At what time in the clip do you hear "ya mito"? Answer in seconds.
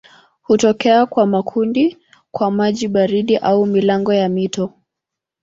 4.13-4.73